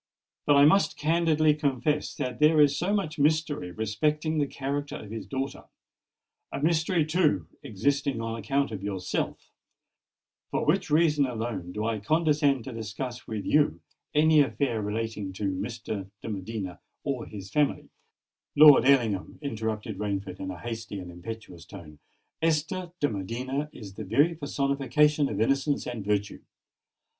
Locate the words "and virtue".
25.85-26.39